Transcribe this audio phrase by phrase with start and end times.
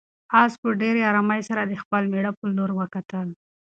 [0.41, 3.27] آس په ډېرې آرامۍ سره د خپل مېړه په لور وکتل.